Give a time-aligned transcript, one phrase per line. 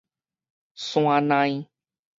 [0.73, 1.67] 山奈